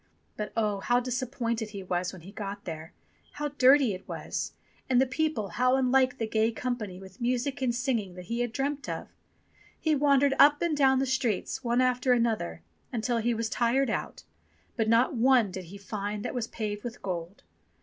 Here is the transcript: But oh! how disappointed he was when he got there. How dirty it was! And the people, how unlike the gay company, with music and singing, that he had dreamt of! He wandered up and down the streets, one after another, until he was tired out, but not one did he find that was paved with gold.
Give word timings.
But 0.35 0.51
oh! 0.57 0.79
how 0.79 0.99
disappointed 0.99 1.69
he 1.69 1.83
was 1.83 2.11
when 2.11 2.23
he 2.23 2.31
got 2.31 2.65
there. 2.65 2.91
How 3.33 3.49
dirty 3.49 3.93
it 3.93 4.07
was! 4.07 4.53
And 4.89 4.99
the 4.99 5.05
people, 5.05 5.49
how 5.49 5.75
unlike 5.75 6.17
the 6.17 6.25
gay 6.25 6.51
company, 6.51 6.97
with 6.99 7.21
music 7.21 7.61
and 7.61 7.75
singing, 7.75 8.15
that 8.15 8.25
he 8.25 8.39
had 8.39 8.51
dreamt 8.51 8.89
of! 8.89 9.09
He 9.79 9.93
wandered 9.93 10.33
up 10.39 10.59
and 10.59 10.75
down 10.75 10.97
the 10.97 11.05
streets, 11.05 11.63
one 11.63 11.81
after 11.81 12.13
another, 12.13 12.63
until 12.91 13.19
he 13.19 13.35
was 13.35 13.47
tired 13.47 13.91
out, 13.91 14.23
but 14.75 14.89
not 14.89 15.13
one 15.13 15.51
did 15.51 15.65
he 15.65 15.77
find 15.77 16.25
that 16.25 16.33
was 16.33 16.47
paved 16.47 16.83
with 16.83 17.03
gold. 17.03 17.43